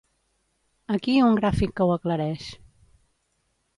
[0.95, 2.49] Aquí un gràfic que ho aclareix.